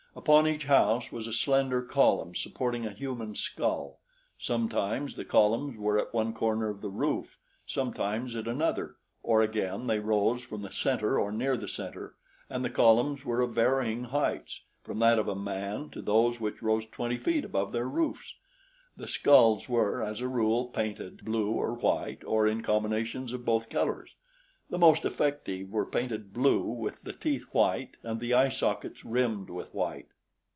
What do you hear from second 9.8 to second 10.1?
they